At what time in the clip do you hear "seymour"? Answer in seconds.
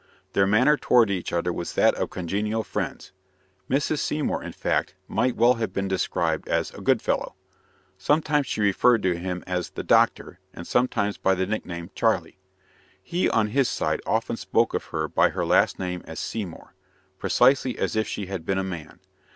3.99-4.41, 16.19-16.73